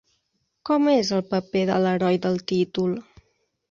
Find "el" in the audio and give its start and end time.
1.19-1.23